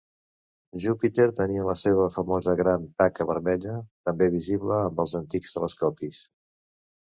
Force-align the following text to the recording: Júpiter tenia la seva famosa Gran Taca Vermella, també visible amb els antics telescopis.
Júpiter 0.85 1.25
tenia 1.39 1.65
la 1.67 1.75
seva 1.81 2.07
famosa 2.15 2.55
Gran 2.61 2.87
Taca 3.03 3.27
Vermella, 3.33 3.77
també 4.11 4.29
visible 4.37 4.79
amb 4.87 5.05
els 5.05 5.15
antics 5.21 5.55
telescopis. 5.59 6.25